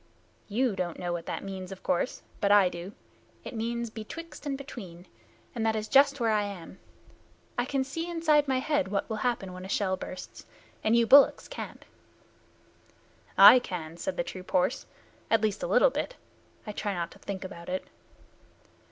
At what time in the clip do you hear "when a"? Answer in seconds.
9.53-9.69